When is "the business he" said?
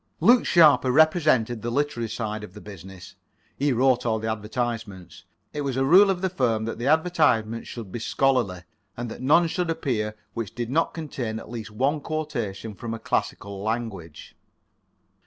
2.55-3.71